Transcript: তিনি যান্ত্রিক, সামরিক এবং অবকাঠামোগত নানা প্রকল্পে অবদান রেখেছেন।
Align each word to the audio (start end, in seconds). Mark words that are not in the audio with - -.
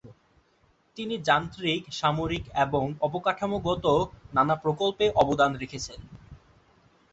তিনি 0.97 1.15
যান্ত্রিক, 1.27 1.81
সামরিক 1.91 2.43
এবং 2.55 2.83
অবকাঠামোগত 3.01 3.85
নানা 4.33 4.55
প্রকল্পে 4.55 5.05
অবদান 5.15 5.51
রেখেছেন। 5.55 5.99